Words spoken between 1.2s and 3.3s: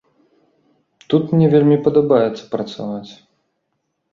мне вельмі падабаецца працаваць.